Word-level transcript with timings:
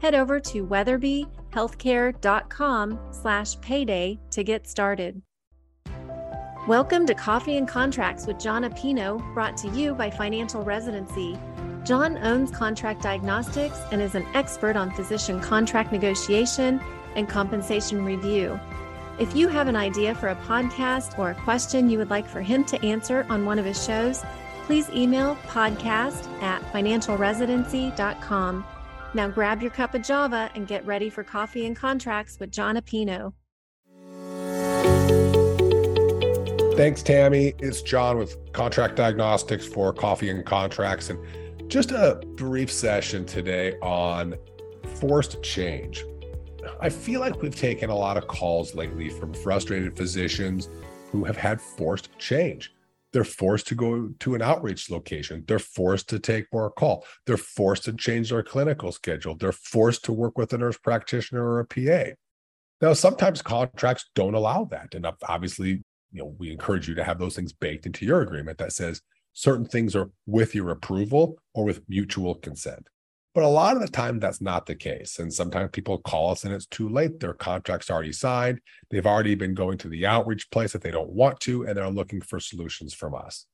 head 0.00 0.14
over 0.14 0.40
to 0.40 0.66
weatherbyhealthcare.com 0.66 2.98
slash 3.10 3.60
payday 3.60 4.18
to 4.30 4.42
get 4.44 4.66
started. 4.66 5.20
Welcome 6.66 7.04
to 7.06 7.14
Coffee 7.14 7.58
and 7.58 7.68
Contracts 7.68 8.26
with 8.26 8.40
Jon 8.40 8.64
Appino, 8.64 9.22
brought 9.34 9.56
to 9.58 9.68
you 9.68 9.94
by 9.94 10.10
Financial 10.10 10.62
Residency. 10.62 11.38
John 11.84 12.18
owns 12.18 12.50
Contract 12.50 13.02
Diagnostics 13.02 13.78
and 13.92 14.02
is 14.02 14.16
an 14.16 14.26
expert 14.34 14.74
on 14.74 14.90
physician 14.90 15.40
contract 15.40 15.92
negotiation 15.92 16.80
and 17.14 17.28
compensation 17.28 18.04
review. 18.04 18.58
If 19.20 19.36
you 19.36 19.46
have 19.48 19.68
an 19.68 19.76
idea 19.76 20.16
for 20.16 20.28
a 20.28 20.34
podcast 20.34 21.16
or 21.18 21.30
a 21.30 21.34
question 21.36 21.88
you 21.88 21.98
would 21.98 22.10
like 22.10 22.26
for 22.26 22.42
him 22.42 22.64
to 22.64 22.84
answer 22.84 23.24
on 23.30 23.46
one 23.46 23.60
of 23.60 23.64
his 23.64 23.82
shows, 23.82 24.24
please 24.64 24.90
email 24.90 25.36
podcast 25.46 26.26
at 26.42 26.60
financialresidency.com. 26.72 28.66
Now 29.16 29.28
grab 29.28 29.62
your 29.62 29.70
cup 29.70 29.94
of 29.94 30.02
Java 30.02 30.50
and 30.54 30.68
get 30.68 30.84
ready 30.84 31.08
for 31.08 31.24
coffee 31.24 31.64
and 31.64 31.74
contracts 31.74 32.38
with 32.38 32.50
Jon 32.50 32.76
Appino. 32.76 33.32
Thanks, 36.76 37.02
Tammy. 37.02 37.54
It's 37.58 37.80
Jon 37.80 38.18
with 38.18 38.52
Contract 38.52 38.94
Diagnostics 38.94 39.66
for 39.66 39.94
Coffee 39.94 40.28
and 40.28 40.44
Contracts. 40.44 41.08
And 41.08 41.18
just 41.70 41.92
a 41.92 42.20
brief 42.34 42.70
session 42.70 43.24
today 43.24 43.78
on 43.80 44.34
forced 45.00 45.42
change. 45.42 46.04
I 46.78 46.90
feel 46.90 47.20
like 47.20 47.40
we've 47.40 47.56
taken 47.56 47.88
a 47.88 47.96
lot 47.96 48.18
of 48.18 48.28
calls 48.28 48.74
lately 48.74 49.08
from 49.08 49.32
frustrated 49.32 49.96
physicians 49.96 50.68
who 51.10 51.24
have 51.24 51.38
had 51.38 51.58
forced 51.58 52.10
change. 52.18 52.75
They're 53.16 53.24
forced 53.24 53.66
to 53.68 53.74
go 53.74 54.10
to 54.18 54.34
an 54.34 54.42
outreach 54.42 54.90
location. 54.90 55.42
They're 55.48 55.58
forced 55.58 56.10
to 56.10 56.18
take 56.18 56.52
more 56.52 56.70
call. 56.70 57.06
They're 57.24 57.38
forced 57.38 57.84
to 57.84 57.94
change 57.94 58.28
their 58.28 58.42
clinical 58.42 58.92
schedule. 58.92 59.34
They're 59.34 59.52
forced 59.52 60.04
to 60.04 60.12
work 60.12 60.36
with 60.36 60.52
a 60.52 60.58
nurse 60.58 60.76
practitioner 60.76 61.42
or 61.42 61.60
a 61.60 61.64
PA. 61.64 62.10
Now, 62.82 62.92
sometimes 62.92 63.40
contracts 63.40 64.10
don't 64.14 64.34
allow 64.34 64.64
that. 64.64 64.94
And 64.94 65.06
obviously, 65.26 65.82
you 66.12 66.22
know, 66.22 66.34
we 66.38 66.52
encourage 66.52 66.88
you 66.88 66.94
to 66.96 67.04
have 67.04 67.18
those 67.18 67.34
things 67.34 67.54
baked 67.54 67.86
into 67.86 68.04
your 68.04 68.20
agreement 68.20 68.58
that 68.58 68.74
says 68.74 69.00
certain 69.32 69.64
things 69.64 69.96
are 69.96 70.10
with 70.26 70.54
your 70.54 70.68
approval 70.68 71.38
or 71.54 71.64
with 71.64 71.88
mutual 71.88 72.34
consent. 72.34 72.86
But 73.36 73.44
a 73.44 73.48
lot 73.48 73.76
of 73.76 73.82
the 73.82 73.88
time, 73.88 74.18
that's 74.18 74.40
not 74.40 74.64
the 74.64 74.74
case. 74.74 75.18
And 75.18 75.30
sometimes 75.30 75.68
people 75.70 75.98
call 75.98 76.30
us 76.30 76.44
and 76.44 76.54
it's 76.54 76.64
too 76.64 76.88
late. 76.88 77.20
Their 77.20 77.34
contract's 77.34 77.90
already 77.90 78.14
signed. 78.14 78.62
They've 78.88 79.04
already 79.04 79.34
been 79.34 79.52
going 79.52 79.76
to 79.76 79.90
the 79.90 80.06
outreach 80.06 80.50
place 80.50 80.72
that 80.72 80.80
they 80.80 80.90
don't 80.90 81.10
want 81.10 81.40
to, 81.40 81.66
and 81.66 81.76
they're 81.76 81.90
looking 81.90 82.22
for 82.22 82.40
solutions 82.40 82.94
from 82.94 83.14
us. 83.14 83.44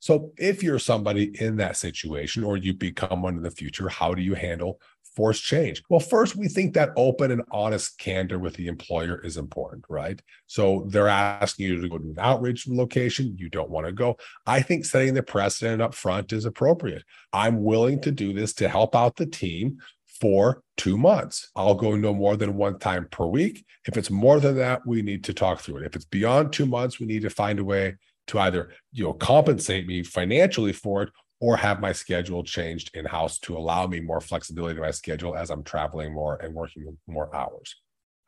So 0.00 0.32
if 0.36 0.62
you're 0.62 0.78
somebody 0.78 1.30
in 1.40 1.56
that 1.58 1.76
situation 1.76 2.42
or 2.42 2.56
you 2.56 2.74
become 2.74 3.22
one 3.22 3.36
in 3.36 3.42
the 3.42 3.50
future, 3.50 3.88
how 3.88 4.14
do 4.14 4.22
you 4.22 4.34
handle 4.34 4.80
force 5.14 5.40
change? 5.40 5.82
Well, 5.90 6.00
first, 6.00 6.36
we 6.36 6.48
think 6.48 6.74
that 6.74 6.90
open 6.96 7.30
and 7.30 7.42
honest 7.50 7.98
candor 7.98 8.38
with 8.38 8.54
the 8.54 8.68
employer 8.68 9.20
is 9.22 9.36
important, 9.36 9.84
right? 9.88 10.20
So 10.46 10.86
they're 10.88 11.08
asking 11.08 11.66
you 11.66 11.80
to 11.80 11.88
go 11.88 11.98
to 11.98 12.04
an 12.04 12.16
outreach 12.18 12.66
location. 12.66 13.36
You 13.36 13.50
don't 13.50 13.70
want 13.70 13.86
to 13.86 13.92
go. 13.92 14.16
I 14.46 14.62
think 14.62 14.84
setting 14.84 15.14
the 15.14 15.22
precedent 15.22 15.82
up 15.82 15.94
front 15.94 16.32
is 16.32 16.44
appropriate. 16.44 17.04
I'm 17.32 17.62
willing 17.62 18.00
to 18.02 18.10
do 18.10 18.32
this 18.32 18.54
to 18.54 18.68
help 18.68 18.96
out 18.96 19.16
the 19.16 19.26
team 19.26 19.78
for 20.20 20.62
two 20.76 20.96
months. 20.96 21.50
I'll 21.56 21.74
go 21.74 21.96
no 21.96 22.14
more 22.14 22.36
than 22.36 22.56
one 22.56 22.78
time 22.78 23.06
per 23.10 23.26
week. 23.26 23.64
If 23.86 23.96
it's 23.96 24.10
more 24.10 24.38
than 24.38 24.56
that, 24.56 24.86
we 24.86 25.02
need 25.02 25.24
to 25.24 25.34
talk 25.34 25.60
through 25.60 25.78
it. 25.78 25.86
If 25.86 25.96
it's 25.96 26.04
beyond 26.04 26.52
two 26.52 26.66
months, 26.66 27.00
we 27.00 27.06
need 27.06 27.22
to 27.22 27.30
find 27.30 27.58
a 27.58 27.64
way 27.64 27.96
to 28.30 28.38
either 28.38 28.70
you 28.92 29.04
know 29.04 29.12
compensate 29.12 29.86
me 29.86 30.02
financially 30.02 30.72
for 30.72 31.02
it 31.02 31.10
or 31.40 31.56
have 31.56 31.80
my 31.80 31.92
schedule 31.92 32.42
changed 32.44 32.90
in 32.94 33.04
house 33.04 33.38
to 33.38 33.56
allow 33.56 33.86
me 33.86 34.00
more 34.00 34.20
flexibility 34.20 34.74
to 34.74 34.80
my 34.80 34.90
schedule 34.90 35.34
as 35.34 35.50
I'm 35.50 35.62
traveling 35.62 36.12
more 36.12 36.36
and 36.36 36.54
working 36.54 36.96
more 37.06 37.34
hours. 37.34 37.76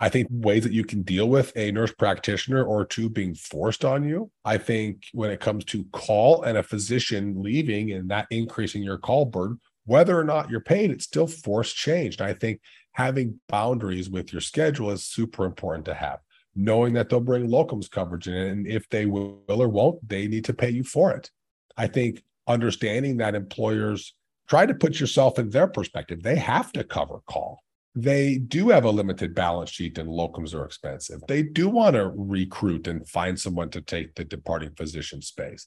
I 0.00 0.08
think 0.08 0.26
ways 0.30 0.64
that 0.64 0.72
you 0.72 0.82
can 0.82 1.02
deal 1.02 1.28
with 1.28 1.52
a 1.54 1.70
nurse 1.70 1.92
practitioner 1.92 2.64
or 2.64 2.84
two 2.84 3.08
being 3.08 3.34
forced 3.34 3.84
on 3.84 4.02
you. 4.02 4.30
I 4.44 4.58
think 4.58 5.04
when 5.12 5.30
it 5.30 5.38
comes 5.38 5.64
to 5.66 5.84
call 5.92 6.42
and 6.42 6.58
a 6.58 6.62
physician 6.62 7.40
leaving 7.40 7.92
and 7.92 8.10
that 8.10 8.26
increasing 8.30 8.82
your 8.82 8.98
call 8.98 9.26
burden, 9.26 9.60
whether 9.84 10.18
or 10.18 10.24
not 10.24 10.50
you're 10.50 10.60
paid, 10.60 10.90
it's 10.90 11.04
still 11.04 11.28
forced 11.28 11.76
change. 11.76 12.16
And 12.18 12.26
I 12.26 12.34
think 12.34 12.60
having 12.92 13.40
boundaries 13.48 14.10
with 14.10 14.32
your 14.32 14.40
schedule 14.40 14.90
is 14.90 15.04
super 15.04 15.44
important 15.44 15.84
to 15.84 15.94
have, 15.94 16.18
knowing 16.54 16.94
that 16.94 17.08
they'll 17.08 17.20
bring 17.20 17.48
locums 17.48 17.90
coverage 17.90 18.28
in. 18.28 18.34
And 18.34 18.66
if 18.66 18.88
they 18.88 19.06
will 19.06 19.42
or 19.48 19.68
won't, 19.68 20.06
they 20.06 20.28
need 20.28 20.44
to 20.46 20.54
pay 20.54 20.70
you 20.70 20.84
for 20.84 21.12
it. 21.12 21.30
I 21.76 21.86
think 21.86 22.22
understanding 22.46 23.16
that 23.18 23.34
employers 23.34 24.14
try 24.48 24.66
to 24.66 24.74
put 24.74 25.00
yourself 25.00 25.38
in 25.38 25.50
their 25.50 25.66
perspective. 25.66 26.22
They 26.22 26.36
have 26.36 26.72
to 26.72 26.84
cover 26.84 27.20
call. 27.26 27.60
They 27.94 28.38
do 28.38 28.70
have 28.70 28.84
a 28.84 28.90
limited 28.90 29.34
balance 29.34 29.70
sheet 29.70 29.98
and 29.98 30.08
locums 30.08 30.54
are 30.54 30.64
expensive. 30.64 31.20
They 31.28 31.42
do 31.42 31.68
want 31.68 31.94
to 31.94 32.12
recruit 32.14 32.86
and 32.86 33.06
find 33.08 33.38
someone 33.38 33.70
to 33.70 33.80
take 33.80 34.14
the 34.14 34.24
departing 34.24 34.72
physician 34.76 35.20
space. 35.20 35.66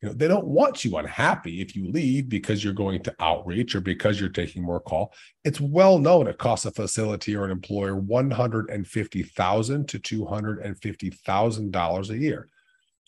You 0.00 0.08
know, 0.08 0.14
they 0.14 0.28
don't 0.28 0.46
want 0.46 0.84
you 0.84 0.96
unhappy 0.96 1.60
if 1.60 1.76
you 1.76 1.90
leave 1.90 2.30
because 2.30 2.64
you're 2.64 2.72
going 2.72 3.02
to 3.02 3.14
outreach 3.20 3.74
or 3.74 3.82
because 3.82 4.18
you're 4.18 4.30
taking 4.30 4.62
more 4.62 4.80
call. 4.80 5.12
It's 5.44 5.60
well 5.60 5.98
known 5.98 6.26
it 6.26 6.38
costs 6.38 6.64
a 6.64 6.70
facility 6.70 7.36
or 7.36 7.44
an 7.44 7.50
employer 7.50 7.96
150,000 7.96 9.88
to 9.88 9.98
$250,000 9.98 12.10
a 12.10 12.18
year. 12.18 12.48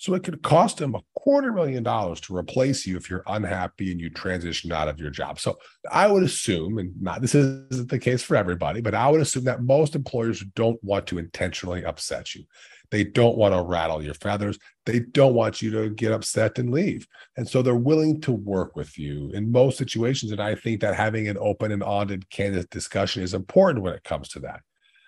So 0.03 0.15
it 0.15 0.25
could 0.25 0.43
cost 0.43 0.79
them 0.79 0.97
a 0.97 1.03
quarter 1.15 1.53
million 1.53 1.85
dollars 1.85 2.21
to 2.23 2.37
replace 2.37 2.89
you 2.89 2.97
if 2.97 3.09
you're 3.09 3.23
unhappy 3.29 3.93
and 3.93 4.01
you 4.01 4.11
transition 4.11 4.73
out 4.73 4.89
of 4.89 4.99
your 4.99 5.11
job. 5.11 5.39
So 5.39 5.61
I 5.93 6.09
would 6.09 6.25
assume, 6.25 6.79
and 6.79 7.01
not 7.01 7.21
this 7.21 7.37
isn't 7.37 7.89
the 7.89 8.01
case 8.01 8.21
for 8.21 8.35
everybody, 8.35 8.81
but 8.81 8.97
I 8.97 9.09
would 9.09 9.21
assume 9.21 9.45
that 9.45 9.63
most 9.63 9.95
employers 9.95 10.41
don't 10.57 10.83
want 10.83 11.07
to 11.07 11.19
intentionally 11.19 11.85
upset 11.85 12.35
you. 12.35 12.43
They 12.91 13.05
don't 13.05 13.37
want 13.37 13.55
to 13.55 13.63
rattle 13.63 14.03
your 14.03 14.15
feathers. 14.15 14.59
They 14.87 14.99
don't 14.99 15.35
want 15.35 15.63
you 15.63 15.71
to 15.71 15.91
get 15.91 16.11
upset 16.11 16.59
and 16.59 16.73
leave. 16.73 17.07
And 17.37 17.49
so 17.49 17.63
they're 17.63 17.77
willing 17.77 18.21
to 18.23 18.33
work 18.33 18.75
with 18.75 18.99
you 18.99 19.31
in 19.31 19.53
most 19.53 19.79
situations. 19.79 20.33
And 20.33 20.43
I 20.43 20.57
think 20.57 20.81
that 20.81 20.97
having 20.97 21.29
an 21.29 21.39
open 21.39 21.71
and 21.71 21.85
honest, 21.85 22.29
candid 22.29 22.69
discussion 22.71 23.23
is 23.23 23.35
important 23.35 23.85
when 23.85 23.95
it 23.95 24.03
comes 24.03 24.31
to 24.31 24.41
that. 24.41 24.63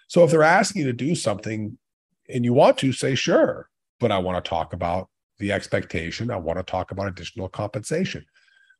So 0.06 0.22
if 0.22 0.30
they're 0.30 0.44
asking 0.44 0.82
you 0.82 0.86
to 0.86 0.92
do 0.92 1.16
something 1.16 1.78
and 2.28 2.44
you 2.44 2.52
want 2.52 2.78
to, 2.78 2.92
say 2.92 3.16
sure 3.16 3.68
but 4.00 4.12
I 4.12 4.18
want 4.18 4.42
to 4.42 4.48
talk 4.48 4.72
about 4.72 5.08
the 5.38 5.52
expectation. 5.52 6.30
I 6.30 6.36
want 6.36 6.58
to 6.58 6.62
talk 6.62 6.90
about 6.90 7.08
additional 7.08 7.48
compensation. 7.48 8.24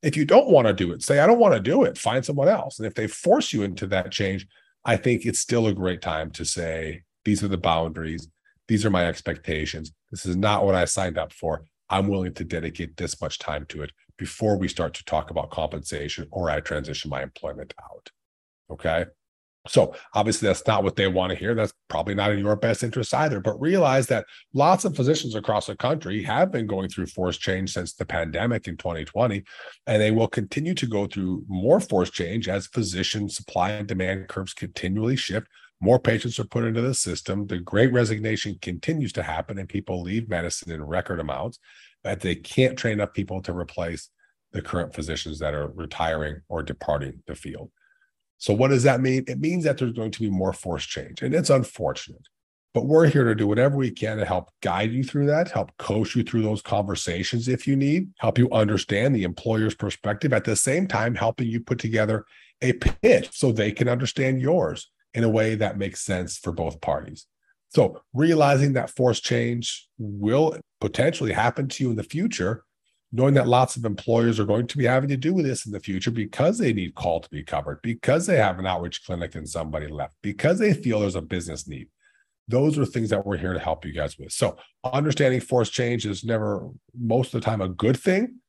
If 0.02 0.16
you 0.16 0.24
don't 0.24 0.50
want 0.50 0.66
to 0.66 0.72
do 0.72 0.92
it, 0.92 1.02
say, 1.02 1.18
I 1.20 1.26
don't 1.26 1.38
want 1.38 1.54
to 1.54 1.60
do 1.60 1.84
it, 1.84 1.96
find 1.96 2.24
someone 2.24 2.48
else. 2.48 2.78
And 2.78 2.86
if 2.86 2.94
they 2.94 3.06
force 3.06 3.52
you 3.52 3.62
into 3.62 3.86
that 3.88 4.12
change, 4.12 4.46
I 4.84 4.96
think 4.96 5.24
it's 5.24 5.40
still 5.40 5.66
a 5.66 5.74
great 5.74 6.02
time 6.02 6.30
to 6.32 6.44
say, 6.44 7.02
these 7.24 7.42
are 7.42 7.48
the 7.48 7.56
boundaries. 7.56 8.28
These 8.68 8.84
are 8.84 8.90
my 8.90 9.06
expectations. 9.06 9.92
This 10.10 10.26
is 10.26 10.36
not 10.36 10.64
what 10.64 10.74
I 10.74 10.84
signed 10.84 11.18
up 11.18 11.32
for. 11.32 11.64
I'm 11.88 12.08
willing 12.08 12.34
to 12.34 12.44
dedicate 12.44 12.96
this 12.96 13.20
much 13.20 13.38
time 13.38 13.66
to 13.70 13.82
it 13.82 13.92
before 14.16 14.56
we 14.56 14.68
start 14.68 14.94
to 14.94 15.04
talk 15.04 15.30
about 15.30 15.50
compensation 15.50 16.28
or 16.30 16.50
I 16.50 16.60
transition 16.60 17.10
my 17.10 17.22
employment 17.22 17.74
out. 17.82 18.10
Okay. 18.70 19.06
So 19.66 19.94
obviously 20.12 20.46
that's 20.46 20.66
not 20.66 20.84
what 20.84 20.96
they 20.96 21.06
want 21.06 21.30
to 21.30 21.38
hear. 21.38 21.54
That's 21.54 21.72
probably 21.88 22.14
not 22.14 22.32
in 22.32 22.38
your 22.38 22.54
best 22.54 22.82
interest 22.82 23.14
either. 23.14 23.40
But 23.40 23.60
realize 23.60 24.06
that 24.08 24.26
lots 24.52 24.84
of 24.84 24.94
physicians 24.94 25.34
across 25.34 25.66
the 25.66 25.76
country 25.76 26.22
have 26.24 26.52
been 26.52 26.66
going 26.66 26.90
through 26.90 27.06
forced 27.06 27.40
change 27.40 27.72
since 27.72 27.94
the 27.94 28.04
pandemic 28.04 28.68
in 28.68 28.76
2020, 28.76 29.42
and 29.86 30.02
they 30.02 30.10
will 30.10 30.28
continue 30.28 30.74
to 30.74 30.86
go 30.86 31.06
through 31.06 31.44
more 31.48 31.80
forced 31.80 32.12
change 32.12 32.46
as 32.46 32.66
physician 32.66 33.28
supply 33.28 33.70
and 33.70 33.88
demand 33.88 34.28
curves 34.28 34.52
continually 34.52 35.16
shift. 35.16 35.46
More 35.80 35.98
patients 35.98 36.38
are 36.38 36.44
put 36.44 36.64
into 36.64 36.82
the 36.82 36.94
system. 36.94 37.46
The 37.46 37.58
great 37.58 37.92
resignation 37.92 38.58
continues 38.60 39.12
to 39.14 39.22
happen, 39.22 39.58
and 39.58 39.68
people 39.68 40.02
leave 40.02 40.28
medicine 40.28 40.72
in 40.72 40.84
record 40.84 41.20
amounts. 41.20 41.58
But 42.02 42.20
they 42.20 42.34
can't 42.34 42.78
train 42.78 42.94
enough 42.94 43.14
people 43.14 43.40
to 43.42 43.56
replace 43.56 44.10
the 44.52 44.60
current 44.60 44.94
physicians 44.94 45.38
that 45.38 45.54
are 45.54 45.68
retiring 45.68 46.42
or 46.48 46.62
departing 46.62 47.22
the 47.26 47.34
field. 47.34 47.70
So, 48.44 48.52
what 48.52 48.68
does 48.68 48.82
that 48.82 49.00
mean? 49.00 49.24
It 49.26 49.40
means 49.40 49.64
that 49.64 49.78
there's 49.78 49.94
going 49.94 50.10
to 50.10 50.20
be 50.20 50.28
more 50.28 50.52
force 50.52 50.84
change, 50.84 51.22
and 51.22 51.34
it's 51.34 51.48
unfortunate. 51.48 52.28
But 52.74 52.84
we're 52.84 53.08
here 53.08 53.24
to 53.24 53.34
do 53.34 53.46
whatever 53.46 53.74
we 53.78 53.90
can 53.90 54.18
to 54.18 54.26
help 54.26 54.50
guide 54.60 54.92
you 54.92 55.02
through 55.02 55.24
that, 55.28 55.50
help 55.50 55.74
coach 55.78 56.14
you 56.14 56.22
through 56.22 56.42
those 56.42 56.60
conversations 56.60 57.48
if 57.48 57.66
you 57.66 57.74
need, 57.74 58.10
help 58.18 58.36
you 58.36 58.50
understand 58.50 59.16
the 59.16 59.22
employer's 59.22 59.74
perspective, 59.74 60.34
at 60.34 60.44
the 60.44 60.56
same 60.56 60.86
time, 60.86 61.14
helping 61.14 61.48
you 61.48 61.58
put 61.58 61.78
together 61.78 62.26
a 62.60 62.74
pitch 62.74 63.30
so 63.32 63.50
they 63.50 63.72
can 63.72 63.88
understand 63.88 64.42
yours 64.42 64.90
in 65.14 65.24
a 65.24 65.30
way 65.30 65.54
that 65.54 65.78
makes 65.78 66.02
sense 66.02 66.36
for 66.36 66.52
both 66.52 66.82
parties. 66.82 67.26
So, 67.70 68.02
realizing 68.12 68.74
that 68.74 68.90
force 68.90 69.20
change 69.20 69.88
will 69.96 70.58
potentially 70.82 71.32
happen 71.32 71.68
to 71.68 71.84
you 71.84 71.88
in 71.88 71.96
the 71.96 72.02
future, 72.02 72.64
knowing 73.14 73.34
that 73.34 73.46
lots 73.46 73.76
of 73.76 73.84
employers 73.84 74.40
are 74.40 74.44
going 74.44 74.66
to 74.66 74.76
be 74.76 74.84
having 74.84 75.08
to 75.08 75.16
do 75.16 75.32
with 75.32 75.46
this 75.46 75.66
in 75.66 75.72
the 75.72 75.78
future 75.78 76.10
because 76.10 76.58
they 76.58 76.72
need 76.72 76.96
call 76.96 77.20
to 77.20 77.30
be 77.30 77.44
covered, 77.44 77.80
because 77.80 78.26
they 78.26 78.36
have 78.36 78.58
an 78.58 78.66
outreach 78.66 79.04
clinic 79.06 79.36
and 79.36 79.48
somebody 79.48 79.86
left, 79.86 80.16
because 80.20 80.58
they 80.58 80.74
feel 80.74 80.98
there's 80.98 81.14
a 81.14 81.22
business 81.22 81.68
need. 81.68 81.86
Those 82.48 82.76
are 82.76 82.84
things 82.84 83.10
that 83.10 83.24
we're 83.24 83.36
here 83.36 83.52
to 83.52 83.60
help 83.60 83.84
you 83.84 83.92
guys 83.92 84.18
with. 84.18 84.32
So, 84.32 84.56
understanding 84.82 85.40
force 85.40 85.70
change 85.70 86.04
is 86.06 86.24
never, 86.24 86.68
most 86.92 87.32
of 87.32 87.40
the 87.40 87.44
time, 87.44 87.60
a 87.60 87.68
good 87.68 87.96
thing, 87.96 88.40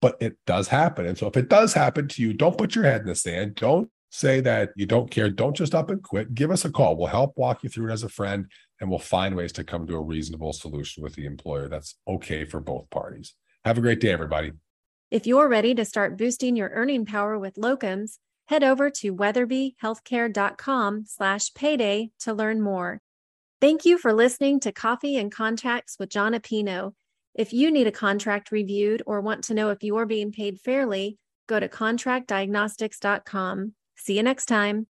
but 0.00 0.16
it 0.20 0.38
does 0.46 0.68
happen. 0.68 1.04
And 1.04 1.18
so, 1.18 1.26
if 1.26 1.36
it 1.36 1.50
does 1.50 1.74
happen 1.74 2.08
to 2.08 2.22
you, 2.22 2.32
don't 2.32 2.56
put 2.56 2.74
your 2.74 2.84
head 2.84 3.02
in 3.02 3.06
the 3.06 3.14
sand. 3.14 3.56
Don't 3.56 3.90
say 4.08 4.40
that 4.40 4.70
you 4.74 4.86
don't 4.86 5.10
care. 5.10 5.28
Don't 5.28 5.54
just 5.54 5.74
up 5.74 5.90
and 5.90 6.02
quit. 6.02 6.34
Give 6.34 6.50
us 6.50 6.64
a 6.64 6.72
call. 6.72 6.96
We'll 6.96 7.08
help 7.08 7.36
walk 7.36 7.62
you 7.62 7.68
through 7.68 7.90
it 7.90 7.92
as 7.92 8.04
a 8.04 8.08
friend 8.08 8.46
and 8.80 8.88
we'll 8.88 8.98
find 8.98 9.36
ways 9.36 9.52
to 9.52 9.64
come 9.64 9.86
to 9.86 9.96
a 9.96 10.00
reasonable 10.00 10.54
solution 10.54 11.02
with 11.02 11.14
the 11.14 11.26
employer 11.26 11.68
that's 11.68 11.96
okay 12.08 12.44
for 12.46 12.60
both 12.60 12.88
parties. 12.90 13.34
Have 13.64 13.78
a 13.78 13.80
great 13.80 14.00
day, 14.00 14.10
everybody. 14.10 14.52
If 15.10 15.26
you're 15.26 15.48
ready 15.48 15.74
to 15.74 15.84
start 15.84 16.18
boosting 16.18 16.56
your 16.56 16.70
earning 16.70 17.06
power 17.06 17.38
with 17.38 17.54
locums, 17.54 18.18
head 18.48 18.62
over 18.62 18.90
to 18.90 19.14
weatherbyhealthcare.com 19.14 21.04
slash 21.06 21.54
payday 21.54 22.10
to 22.20 22.34
learn 22.34 22.60
more. 22.60 23.00
Thank 23.60 23.86
you 23.86 23.96
for 23.96 24.12
listening 24.12 24.60
to 24.60 24.72
Coffee 24.72 25.16
and 25.16 25.32
Contracts 25.32 25.96
with 25.98 26.10
Jon 26.10 26.34
Appino. 26.34 26.92
If 27.34 27.52
you 27.52 27.70
need 27.70 27.86
a 27.86 27.92
contract 27.92 28.52
reviewed 28.52 29.02
or 29.06 29.20
want 29.20 29.44
to 29.44 29.54
know 29.54 29.70
if 29.70 29.82
you're 29.82 30.04
being 30.04 30.30
paid 30.30 30.60
fairly, 30.60 31.16
go 31.46 31.58
to 31.58 31.68
contractdiagnostics.com. 31.68 33.72
See 33.96 34.16
you 34.16 34.22
next 34.22 34.46
time. 34.46 34.86